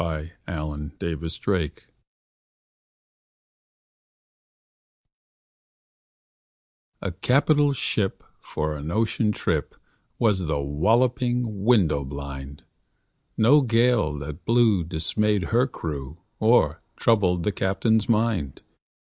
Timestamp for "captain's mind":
17.51-18.63